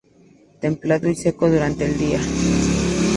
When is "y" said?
1.09-1.15